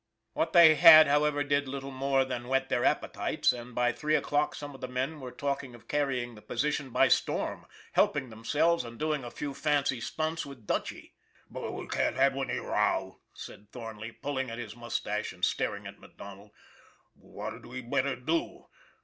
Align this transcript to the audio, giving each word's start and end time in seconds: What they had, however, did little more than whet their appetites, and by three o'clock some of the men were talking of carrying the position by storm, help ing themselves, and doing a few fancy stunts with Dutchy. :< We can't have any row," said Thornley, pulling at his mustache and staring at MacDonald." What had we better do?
What 0.33 0.53
they 0.53 0.73
had, 0.73 1.05
however, 1.05 1.43
did 1.43 1.67
little 1.67 1.91
more 1.91 2.25
than 2.25 2.47
whet 2.47 2.69
their 2.69 2.83
appetites, 2.83 3.53
and 3.53 3.75
by 3.75 3.91
three 3.91 4.15
o'clock 4.15 4.55
some 4.55 4.73
of 4.73 4.81
the 4.81 4.87
men 4.87 5.19
were 5.19 5.29
talking 5.31 5.75
of 5.75 5.87
carrying 5.87 6.33
the 6.33 6.41
position 6.41 6.89
by 6.89 7.07
storm, 7.07 7.67
help 7.93 8.17
ing 8.17 8.31
themselves, 8.31 8.83
and 8.83 8.97
doing 8.97 9.23
a 9.23 9.29
few 9.29 9.53
fancy 9.53 10.01
stunts 10.01 10.43
with 10.43 10.65
Dutchy. 10.65 11.13
:< 10.65 11.13
We 11.51 11.87
can't 11.87 12.15
have 12.15 12.35
any 12.35 12.57
row," 12.57 13.19
said 13.35 13.71
Thornley, 13.71 14.11
pulling 14.11 14.49
at 14.49 14.57
his 14.57 14.75
mustache 14.75 15.33
and 15.33 15.45
staring 15.45 15.85
at 15.85 15.99
MacDonald." 15.99 16.49
What 17.13 17.53
had 17.53 17.67
we 17.67 17.83
better 17.83 18.15
do? 18.15 18.65